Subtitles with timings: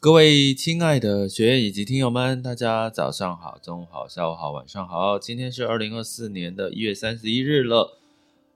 [0.00, 5.18] 各位亲爱的学员以及听友们，大家早上好、中午好、下午好、晚上好。
[5.18, 7.98] 今天是二零二四年的一月三十一日了，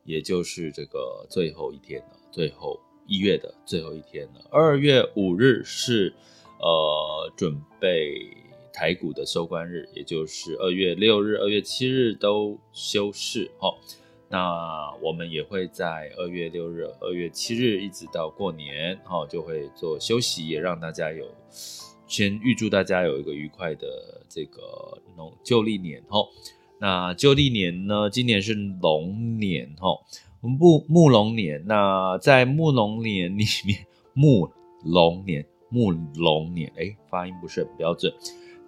[0.04, 4.46] 也就是这个最后一天了，最后一月的最后一天了。
[4.52, 6.14] 二月五日是
[6.60, 8.24] 呃准备
[8.72, 13.74] 台股的收官日，也就是二月六日、二月七日都休市哦。
[14.32, 21.26] 那我们也会在二月六日、二月七日一直到过年，哈，就会做休息，也让大家有
[22.06, 23.86] 先预祝大家有一个愉快的
[24.30, 26.26] 这个农旧历年，哈。
[26.78, 30.00] 那旧历年呢，今年是龙年，哈，
[30.40, 31.62] 木木龙年。
[31.66, 34.50] 那在木龙年里面，木
[34.82, 38.10] 龙年，木龙年，哎，发音不是很标准。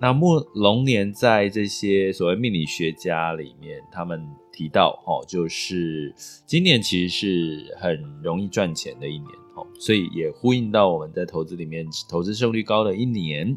[0.00, 6.12] 那木龙年在这些所谓命理学家里面，他们提到，哈，就是
[6.46, 13.56] 今年其实是很容易赚钱的一年，哈，所以也呼应到我们在投资里面投资胜率高的一年。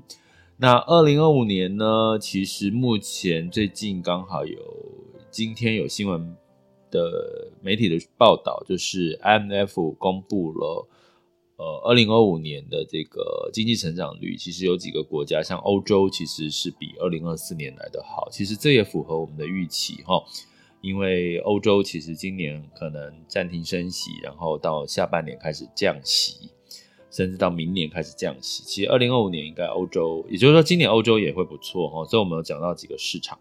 [0.57, 4.57] 那二零二五年呢，其实目前最近刚好有
[5.29, 6.35] 今天有新闻
[6.89, 10.87] 的媒体的报道，就是 IMF 公布了。
[11.57, 18.29] 呃，二零二五年的这个经济成长率，其实有几个国家，像欧洲，其实是比二零二四年来的好。
[18.31, 20.23] 其实这也符合我们的预期哈，
[20.81, 26.51] 因为欧洲其实今年可能暂停升息，然后到下半年开始降息，
[27.09, 28.61] 甚至到明年开始降息。
[28.63, 32.05] 其实二零二五年应该欧洲，也就是说今年欧洲也会不错哈。
[32.05, 33.39] 所以我们有讲到几个市场。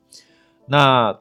[0.66, 1.21] 那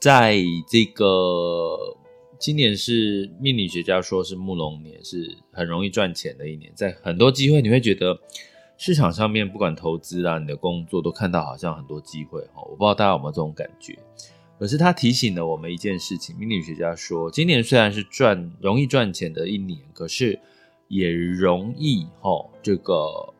[0.00, 1.97] 在这个。
[2.38, 8.18] 今年是命理学家说是木龙年，是很容易赚钱的一年，在很多机会你会觉得
[8.76, 12.62] 市场上面不管投资啊，你的工作都看到好像很多机会哈。
[12.62, 13.98] 我不知道大家有没有这种感觉，
[14.56, 20.38] 可是他提醒了我们一件事情，命理学家说，今年虽然是赚容易赚钱的一年，可是
[20.86, 23.34] 也容易哈这个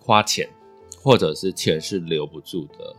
[0.00, 0.48] 花钱，
[1.00, 2.96] 或者是钱是留不住的。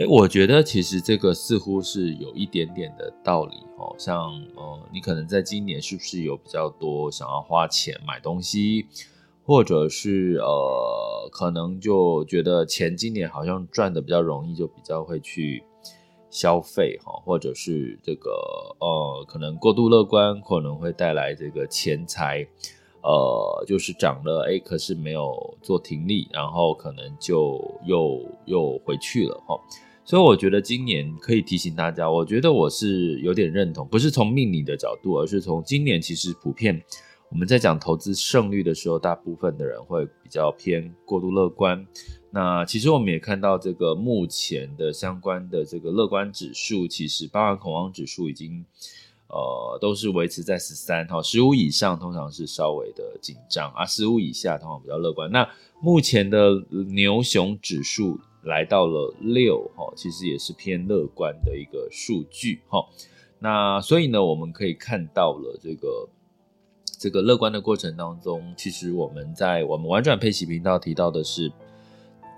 [0.00, 3.94] 诶，我觉得其实这个似乎是有一点点的道理哦。
[3.98, 8.86] 像呃，你可能在今年是不是有比较多想要花钱买东西，
[9.44, 15.62] 或者是呃，可能就觉得钱今年好像赚的比较容易，就比较会去
[16.30, 18.30] 消费哈，或者是这个
[18.78, 22.46] 呃，可能过度乐观可能会带来这个钱财。
[23.02, 29.58] 呃，就是涨了，哎，可是没有做停利，然后可能就又又回去了哈。
[30.10, 36.82] 所以我觉得今年可以提醒大家，我觉得我是有点认同，不是从命理的角度，而是从今年其实普遍
[37.28, 41.86] 我们在讲投资胜率的时候，大部分的人会比较偏过度乐观。
[42.32, 48.64] 那其实我们也看到这个目前的相关的这个乐观指数，其实包含恐慌指数已经。
[49.32, 55.30] 呃，都是维持在十三哈，十五以上通常是稍微的紧张啊，十五以下通常比较乐观。
[55.30, 55.48] 那
[55.80, 62.86] 目前的牛熊指数来到了六哈，其实也是偏乐观的一个数据哈。
[63.38, 66.08] 那所以呢，我们可以看到了这个
[66.98, 71.50] 这个乐观的过程当中，其实我们在我们玩转配息频道提到的是，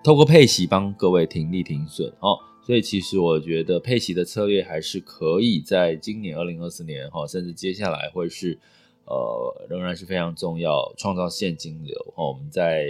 [0.04, 2.38] 透过配息帮各位停利停损哈。
[2.64, 8.56] 所以其实我觉得配息的策略还是可以在今年二零二四年哈，甚至接下来会是
[9.04, 12.24] 呃仍然是非常重要，创造现金流哈。
[12.24, 12.86] 我们在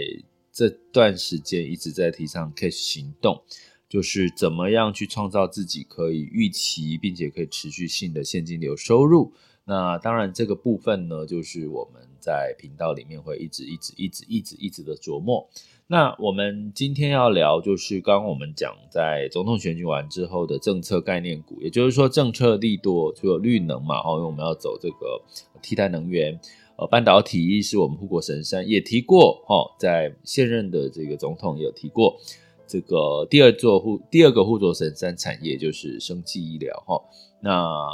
[0.53, 3.41] 这段时间一直在提倡 cash 行动，
[3.89, 9.33] 就是怎么样去创造自己可以预期并且可以持续性的现金流收入。
[9.65, 15.49] 那当然这个部分呢，就是我们在频道里面会一直一直一直一直一直的琢磨。
[15.87, 25.21] 那我们今天要聊，就是刚刚我们讲在总统选举完之后的政策概念股，也就是说政策利多，就有绿能嘛，哦，因为我们要走这个
[25.61, 26.37] 替代能源，
[26.83, 32.19] 呃，半导体是我们护国神山，也提过，哈，在现任的这个总统也有提过，
[32.67, 37.01] 这个第二座护第二个护国神山产业就是生技医疗，哈，
[37.41, 37.87] 那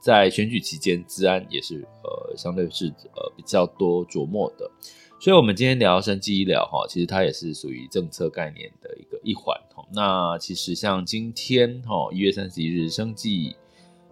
[0.00, 4.70] 在选举期间，资安也是呃相对是呃比较多琢磨的。
[5.20, 9.86] 所以，我们今天聊生技医疗哈，其实它也是属于政策概念的一个一环哈。
[9.92, 13.54] 那其实像今天哈，一月三十一日，生技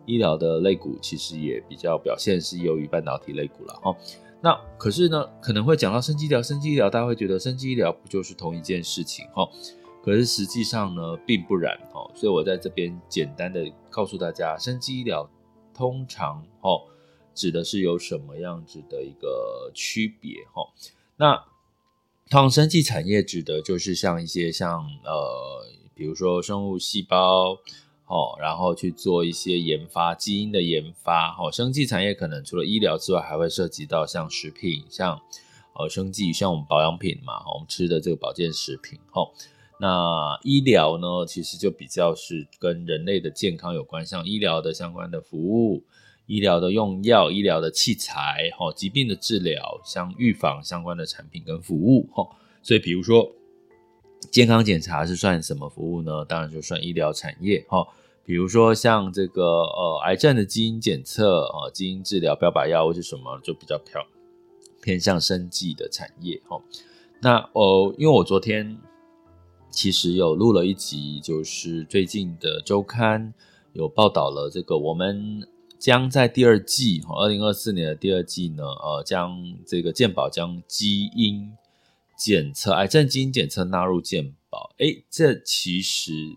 [0.06, 3.96] 医疗的类股其实也比较表现是优于半导体类股了哈。
[4.40, 9.48] 那可是呢，可能会讲到生技医疗，生技医疗大家会觉得生技医疗不就是同一件事情哈？
[10.04, 12.10] 可是实际上呢，并不然哈。
[12.14, 15.30] 所以我在这边简单的告诉大家，生技医疗
[15.72, 16.70] 通常哈
[17.34, 20.68] 指的是有什么样子的一个区别哈。
[21.16, 21.44] 那
[22.28, 25.64] 创生技产业指的就是像一些像呃，
[25.94, 27.56] 比如说生物细胞
[28.12, 31.50] 哦，然后去做一些研发，基因的研发哦。
[31.50, 35.18] 生技产业可能除了医疗之外，还会涉及到像食品，像
[35.74, 39.30] 呃生技，像我们保养品嘛，我们吃的这个保健食品哦。
[39.80, 45.82] 那医疗呢，其实就比较是跟人类的健康有关，像医疗的相关的服务。
[46.26, 52.24] 医疗的用药、医疗的器材、哈疾病的治疗、像预防相关的产品跟服务，哈，
[52.62, 53.30] 所以比如说
[54.30, 56.24] 健康检查是算什么服务呢？
[56.24, 57.86] 当然就算医疗产业，哈，
[58.24, 64.04] 比如说像这个呃癌症的基因检测啊、基因治疗、标靶药物是什么，就比较偏
[64.82, 66.60] 偏向生技的产业，哈。
[67.20, 68.78] 那呃，因为我昨天
[69.70, 73.32] 其实有录了一集，就是最近的周刊
[73.72, 75.48] 有报道了这个我们。
[75.82, 79.36] 将在第二季，二零二四年的第二季呢，呃，将
[79.66, 81.50] 这个健保将基因
[82.16, 84.72] 检测、癌症基因检测纳入健保。
[84.78, 86.36] 诶，这其实，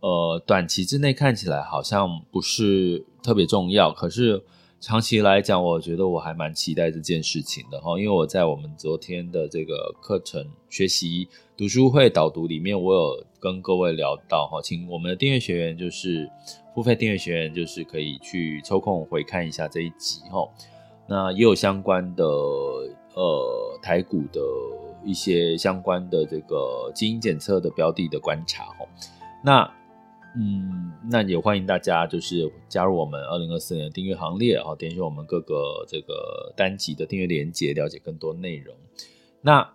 [0.00, 4.42] 呃，短期之内看起来好像不是特别重要，可是
[4.80, 16.28] 长期来讲，我觉得我还蛮期待这件事情的哈，因为我在我们昨天的这个课程学习读书会导读里面，我有跟各位聊到哈，请我们的订阅学员就是。
[16.72, 20.48] 付费订阅学员就是可以去抽空回看一下这一集哈，
[21.08, 24.40] 那也有相关的呃台股的
[25.04, 28.86] 一些相关的这个基因检测的标的的观察哈，
[29.42, 29.68] 那
[30.36, 38.74] 嗯，那也欢迎大家就是加入我们二零二四年的订阅行列哈，点选我们各个这个单集的订阅链接，了解更多内容。
[39.40, 39.72] 那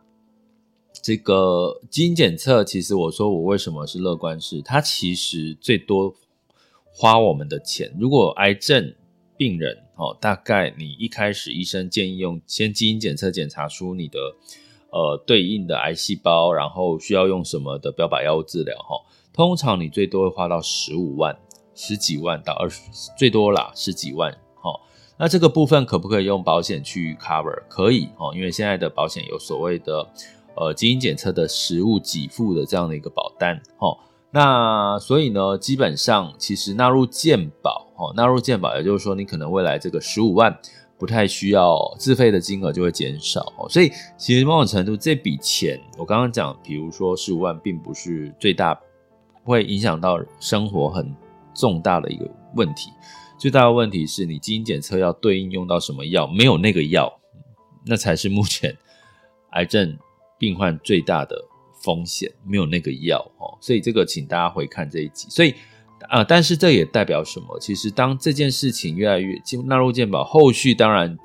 [1.02, 6.16] 这个基因检测，其实我说我为什么是乐观，是它其实最多。
[6.98, 7.94] 花我们的钱。
[8.00, 8.96] 如果癌症
[9.36, 14.18] 病人哦，大概你一开始医生建议用先基因检测检查出你的
[14.92, 18.96] 呃对应的癌细胞，然后需要用什么的标靶药物治疗哈。
[19.36, 21.38] 通常你最多会花到十五万、
[21.74, 22.80] 十几万到二十，
[23.18, 24.72] 最多啦十几万哈。
[25.18, 27.64] 那这个部分可不可以用保险去 cover？
[27.68, 30.08] 可以哦，因为现在的保险有所谓的
[30.56, 33.98] 呃基因检测的实物给付的这样的一个保单哈。
[34.32, 40.58] 那所以呢，基本上其实纳入健保，哦，纳入健保，也就是说，你可能未来这个十五万
[40.98, 48.78] 不太需要自费的金额就会减少，所以其实某种程度这笔钱，我刚刚讲，比如说十五万，并不是最大
[49.46, 51.16] 会影响到生活很
[51.54, 52.92] 重大的一个问题，
[53.38, 57.18] 最大的问题是你基因检测要对应用到什么药，没有那个药，
[57.86, 58.76] 那才是目前
[59.52, 59.98] 癌症
[60.38, 61.36] 病患最大的。
[61.84, 65.28] 风险没有那个药哦，所以这个请大家回看这一集。
[65.30, 65.54] 所以
[66.10, 67.60] 啊、但是这也代表什么？
[67.60, 71.16] 其实当这件事情越来越进纳入健保，后续当然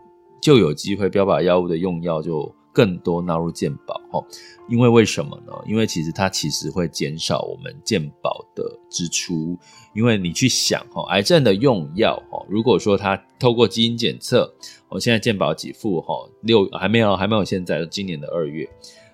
[0.42, 4.24] 就有机会标靶药物的用药就更多纳入健保哦。
[4.68, 5.52] 因为为什么呢？
[5.66, 9.58] 因为其实它其实会减少我们健保的支出。
[9.92, 14.54] 因为你去想哈，癌症的用药哈，如果说它透过基因检测，
[14.88, 18.68] 我现在健保给付哈，六还没有还没有，现在今年的二月。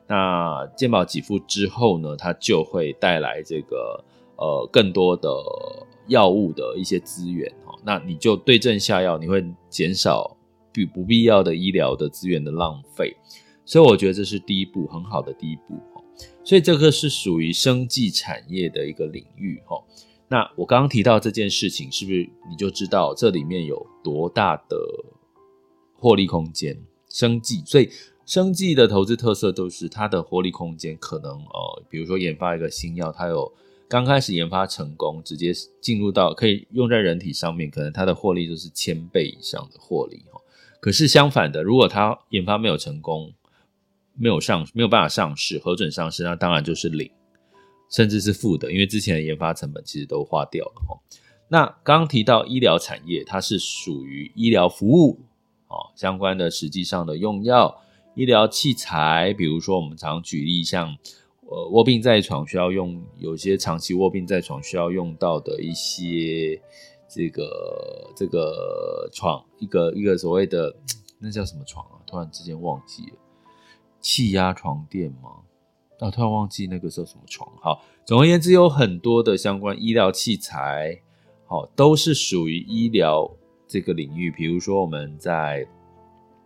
[0.06, 4.04] 那健保给付之后呢，它就会带来这个
[4.36, 5.30] 呃更多的
[6.08, 10.36] 药物的一些资源哈，那你就对症下药，你会减少
[10.74, 13.16] 不不必要的医疗的资源的浪费，
[13.66, 15.78] 所以我觉得这是第一步，很好的第一步。
[16.42, 19.76] 所以这个是属于生技产业的一个领域哈。
[20.28, 24.78] 那我刚刚提到这件事情，是不是你就知道这里面有多大的
[25.94, 26.80] 获利空间？
[27.10, 27.90] 生技，所以。
[28.26, 33.52] 生技的投资特色都是它的获利空间可能呃，比如说研发一个新药，它有
[33.88, 40.40] 刚开始研发成功，直接进入到可以用在人体上面，可能它的获利就是千倍以上的获利哈。
[40.80, 43.32] 可是相反的，如果它研发没有成功，
[44.18, 47.10] 没有上没有办法上市核准上市，那当然就是零，
[47.90, 50.98] 甚至是负的，因为之前的研发成本其实都花掉了哈。
[51.48, 55.20] 那刚刚提到医疗产业，它是属于医疗服务
[55.68, 57.80] 哦，相关的实际上的用药、
[58.14, 60.96] 医疗器材，比如说我们常举例像
[61.48, 66.60] 呃卧病在床需要用，有些长期卧病在床需要用到的一些
[67.08, 70.74] 这个这个床，一个一个所谓的
[71.20, 72.02] 那叫什么床啊？
[72.06, 73.12] 突然之间忘记了。
[74.06, 75.30] 气压床垫吗？
[75.98, 77.50] 啊，突然忘记那个时候什么床。
[77.60, 80.96] 好，总而言之，有很多的相关医疗器材，
[81.44, 83.28] 好，都是属于医疗
[83.66, 84.30] 这个领域。
[84.30, 85.66] 比如说，我们在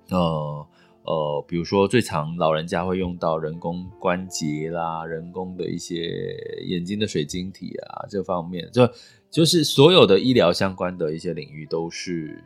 [0.08, 0.66] 呃
[1.02, 8.88] 呃，比如说最常老人家会用到人工关节啦，人工的一些眼睛的水晶体啊，这方面，就
[9.30, 12.42] 就是所有的医疗相关的一些领域都是。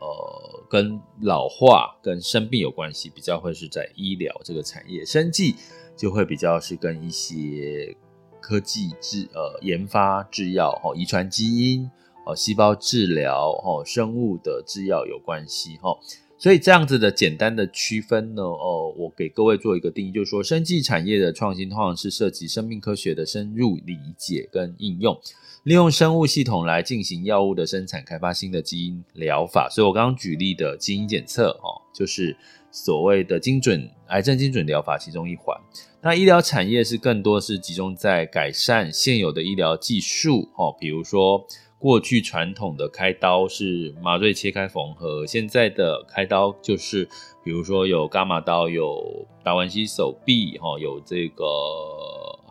[0.00, 5.54] 呃，跟老化、跟生病有关系，比较会是在医疗这个产业，生技
[5.96, 7.96] 就会比较是跟一些
[8.40, 11.90] 科技制呃研发制药、哦遗传基因、
[12.26, 15.98] 哦细胞治疗、哦生物的制药有关系哈、
[16.38, 25.18] 所以这样子的简单的区分呢，哦，我给各位做一个定义，就是说，生技产业的创新通常是涉及生命科学的深入理解跟应用。
[25.66, 29.68] 利用生物系统来进行药物的生产，开发新的基因疗法。
[29.68, 32.36] 所以我刚刚举例的基因检测，哦，就是
[32.70, 35.60] 所谓的精准癌症精准疗法其中一环。
[36.00, 41.44] 那医疗产业是更多是集中在改善现有的医疗技术，哦，比如说
[41.80, 47.08] 过去传统的开刀是麻醉切开缝合，现在的开刀就是
[47.42, 51.44] 比如说有伽马刀、有达文西手臂，哈，有这个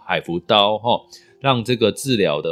[0.05, 1.00] 海扶刀，哈，
[1.39, 2.50] 让这个治疗的。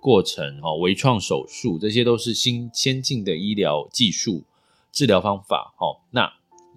[0.00, 4.42] 过程哈，微创手术这些都是新先进的医疗技术、
[4.90, 6.00] 治疗方法哈。
[6.10, 6.32] 那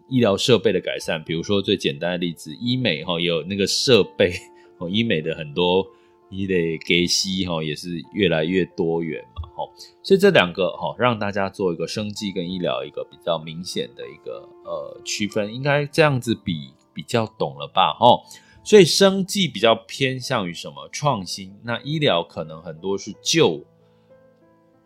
[0.09, 4.33] 医疗设备的改善，比如说最简单的例子，医美哈也有那个设备
[4.77, 5.87] 哦，医美的很多
[6.29, 6.53] 医的
[6.85, 9.63] 给息哈也是越来越多元嘛哈。
[10.03, 18.21] 所以这两个哈让大家做一个生技跟医疗一个比较明显的一个呃区分，应该这样子比比较懂了吧哈。
[18.65, 21.53] 所以生技比较偏向于什么创新？
[21.63, 23.61] 那医疗可能很多是旧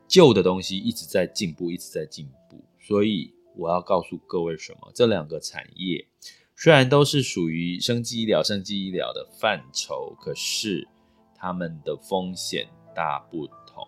[0.07, 2.59] 旧的东西一直在进步，一直在进步。
[2.79, 4.91] 所以我要告诉各位什么？
[4.95, 6.07] 这两个产业
[6.55, 10.87] 虽然都是属于生技医疗、生技医疗的范畴，可是
[11.35, 13.87] 他们的风险大不同。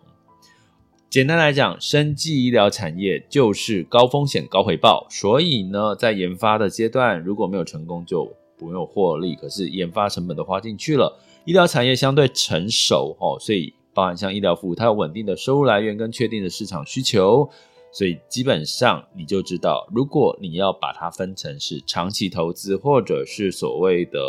[1.08, 8.32] 简单来讲，生技医疗产业就是高风险高回报，所以呢，在研发的阶段如果没有成功就。
[8.60, 11.18] 不用获利，可是研发成本都花进去了。
[11.46, 17.48] 医疗产业相对成熟哦，所以包含像医疗服务，它有稳定的收入来源跟确定的市场需求，
[17.90, 24.20] 所以基本上你就知道，如果你要把它分成是长期投资，或者是所谓的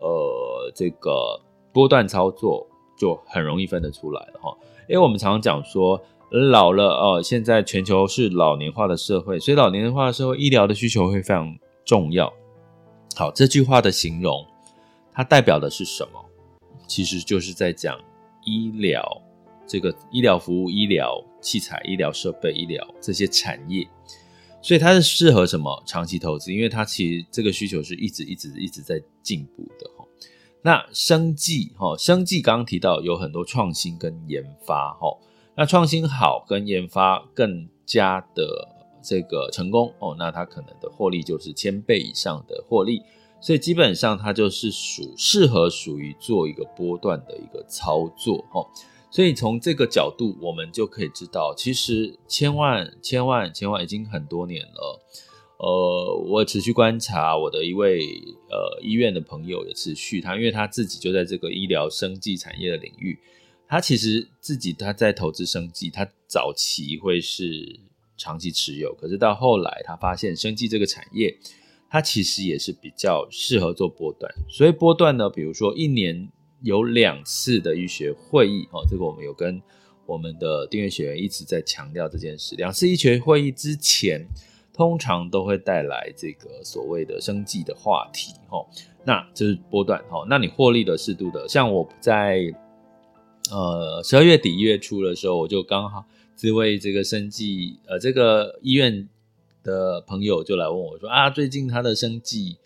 [0.00, 1.38] 呃这个
[1.72, 2.66] 波段操作，
[2.98, 4.56] 就很容易分得出来了哈。
[4.88, 11.54] 因为我们常常讲说，老了哦，现在全球是老年化的社会，所以老年化的社会，医疗的需求会非常
[11.84, 12.32] 重要。
[13.16, 14.46] 好，这句话的形容，
[15.12, 16.24] 它代表的是什么？
[16.86, 17.98] 其实就是在讲
[18.44, 19.22] 医疗
[19.66, 23.86] 这个医疗服务、医疗器材、医疗设备、医疗这些产业，
[24.60, 26.52] 所以它是适合什么长期投资？
[26.52, 30.04] 因为它其实这个需求是一直、一直、一直在进步的哈。
[30.62, 35.16] 那生技哈，生技刚刚提到有很多创新跟研发哈，
[35.54, 38.68] 那创新好跟研发更加的。
[39.02, 43.02] 这个成功哦，那它可能的获利就是千倍以上的获利，
[43.40, 48.66] 所以基本上它就是属适合属于做一个波段的一个操作哦。
[49.10, 55.00] 所以从这个角度，我们就可以知道，其实千万千万千万已经很多年了。
[55.58, 58.00] 呃，我持续观察我的一位
[58.50, 63.18] 呃医院的朋友也持续他，因为他自己就在这个医疗生技产业的领域，
[63.68, 67.80] 他其实自己他在投资生技，他早期会是。
[68.22, 71.36] 长期持有，可是到后来他发现生技这个产业，
[71.90, 74.32] 它其实也是比较适合做波段。
[74.48, 76.28] 所以波段呢，比如说一年
[76.60, 79.60] 有两次的医学会议哦，这个我们有跟
[80.06, 82.54] 我们的订阅学员一直在强调这件事。
[82.54, 84.24] 两次医学会议之前，
[84.72, 88.64] 通常都会带来这个所谓的生技的话题哦，
[89.04, 90.24] 那这是波段哦。
[90.30, 92.38] 那你获利的适度的，像我在
[93.50, 96.04] 呃十二月底一月初的时候，我就刚好。
[96.36, 99.08] 这位这个生技呃，这个医院
[99.62, 102.56] 的朋友就来问我说啊，最近他的生技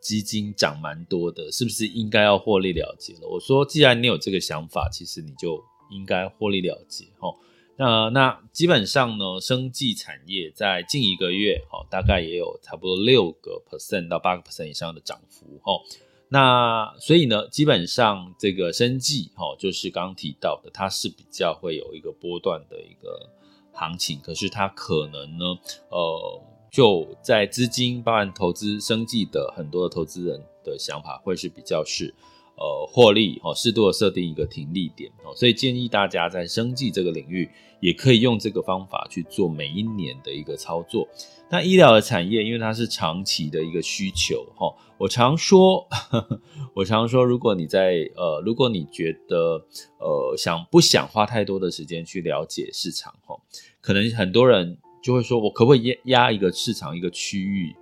[0.00, 3.28] 基金涨蛮多的，是不是应该要获利了结了？
[3.28, 7.36] 我说，既然你有这个想法，其实你就应该获利了结齁。
[7.76, 15.82] 那那基本上呢，生技产业在近一个月，哦，大概也有差不多六个 percent 到八个 percent 以上的涨幅，哦。
[16.30, 23.30] 那所以呢，基本上这个生计，哦，就是刚刚提到的，它是比较会有一个波段的一个
[23.72, 25.44] 行情，可是它可能呢，
[25.90, 32.14] 呃，就在资金包含投资生计的很多的投资人的想法，会是比较是。
[32.60, 41.06] 呃，获利哦，适度的设定一个停利点哦，所以建议大家在生计这个领域，也可以用这个方法去做每一年的一个操作。
[41.50, 45.86] 那医疗的产业，因为它是长期的一个需求哈，我常说，
[46.74, 49.64] 我常说，如果你在呃，如果你觉得
[49.98, 53.34] 呃想不想花太多的时间去了解市场哈，
[53.80, 57.74] 可能很多人就会说，我可不可以压压一个市场一个区域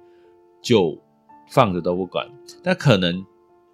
[0.63, 0.97] 就
[1.49, 2.29] 放着都不管？
[2.63, 3.25] 但可能。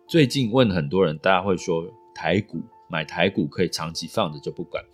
[0.08, 4.84] 最近问很多人，大家会说台股买台股可以长期放着就不管，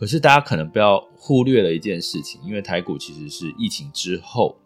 [0.00, 4.56] 可是大家可能不要忽略了一件事情，因为台股其实是疫情之后，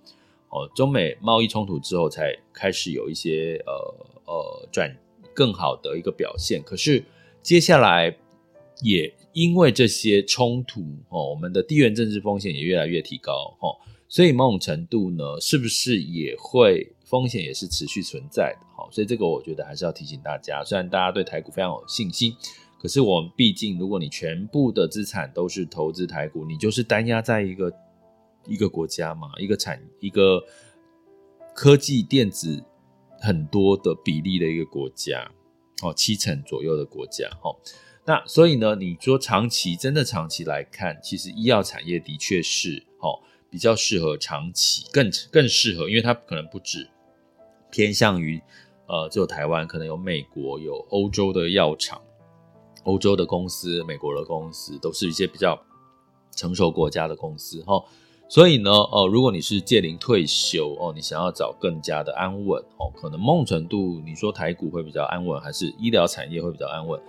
[0.49, 4.97] 哦，中美贸易冲突之后才开始有一些呃呃转
[5.35, 7.05] 更好的一个表现，可是
[7.43, 8.17] 接下来
[8.81, 13.75] 也因为这些冲突哦，我们的地缘政治风险也越来越提高哦，
[14.09, 16.93] 所以某种程度呢，是不是也会？
[17.05, 20.65] 风险也是持续存在的，好，所以这个我觉得还是要提醒大家。
[20.65, 22.35] 虽然大家对台股非常有信心，
[22.85, 27.73] 可是我们毕竟，如果你全部的资产都是投资台股，你就是单压在一个
[28.47, 30.45] 一个国家嘛，一个产一个
[31.55, 32.63] 科技电子
[33.19, 35.27] 很多的比例的一个国家，
[35.83, 37.57] 哦，七成左右的国家，哦，
[38.05, 46.87] 那所以呢，你说长期真的长期来看，其实医药产业的确是，哦，比较适合长期，更更适合，因为它可能不止。
[47.71, 48.39] 偏向于，
[48.87, 51.99] 呃，只有台湾，可能有美国、有欧洲的药厂、
[52.85, 55.61] 欧洲的公司、美国的公司，都是一些比较
[56.31, 57.83] 成熟国家的公司哈。
[58.29, 67.01] 所以呢，呃，如果你是届龄退休哦，你想要找更加的安稳哦，可能某种程度你说台股会比较安稳，还是医疗产业会比较安稳？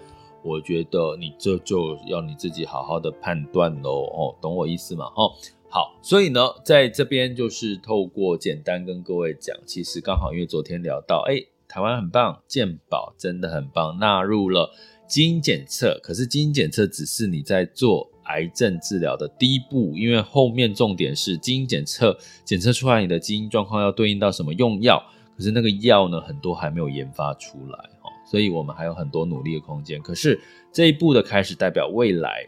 [0.44, 5.05] 我觉得你这就要你自己好好的判断喽哦，懂我意思吗？
[5.15, 5.32] 哦。
[5.67, 14.71] 好，所以呢，在这边就是透过简单跟各位讲，其实刚好因为昨天聊到，哎，台湾很棒，健保真的很棒，纳入了
[15.08, 16.00] 基因检测。
[16.02, 25.04] 可是基因检测只是你在做癌症治疗的第一步，因为后面重点是基因检测，检测出来你的基因状况要对应到什么用药。
[25.38, 30.02] 可是那个药呢，很多还没有研发出来，哦，所以我们还有很多努力的空间。
[30.02, 30.39] 可是
[30.72, 32.48] 这一步的开始，代表未来。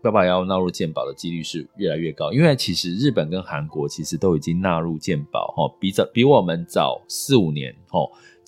[0.00, 7.98] 爸爸要纳入健保的几率是越来越高，因为其实日本跟韩国其实都已经纳入健保，哈，比早比我们早四五年，哈，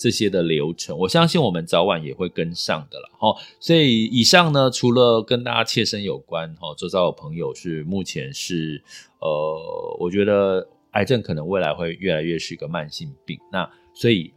[0.01, 3.37] 这些的流程，我相信我们早晚也会跟上的了，哈。
[3.61, 8.83] 所以以上呢，除了跟大家切身有关，哈，周遭的朋友是目前是，
[9.19, 14.33] 呃，我觉得癌症可能未来会越来越是一个慢性病，那所以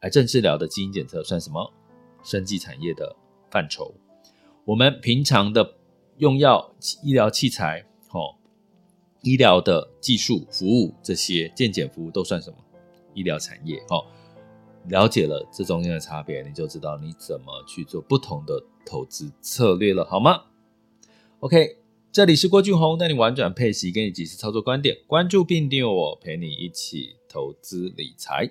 [0.00, 1.70] 癌症治疗的基因检测算什么？
[2.24, 3.14] 生技产业的
[3.50, 3.94] 范畴，
[4.64, 5.74] 我们平常的。
[6.18, 6.72] 用药、
[7.02, 8.36] 医疗器材、哦，
[9.22, 12.56] 医疗的技术服务这些健检服务都算什么？
[13.14, 14.04] 医疗产业哦。
[14.88, 20.42] 了解了这中间的差别，你就知道你怎么去做不同的投资策略了，好吗
[21.40, 21.78] ？OK，
[22.10, 28.50] 这里是郭俊宏带你玩转配息，给你及时操作观点，关注并订阅我，陪你一起投资理财。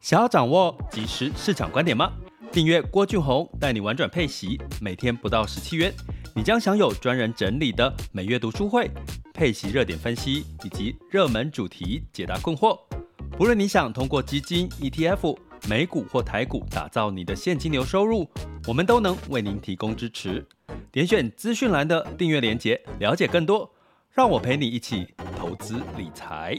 [0.00, 2.12] 想要掌握即时市场观点吗？
[2.50, 5.94] 订阅郭俊宏带你玩转配息，每天不到十七元。
[6.34, 8.90] 你将享有专人整理的每月读书会、
[9.32, 12.78] 配息热点分析以及热门主题解答困惑。
[13.32, 15.36] 不论你想通过基金、ETF、
[15.68, 18.28] 美股或台股打造你的现金流收入，
[18.66, 20.44] 我们都能为您提供支持。
[20.90, 23.70] 点选资讯栏的订阅连接，了解更多。
[24.10, 25.06] 让我陪你一起
[25.38, 26.58] 投资理财。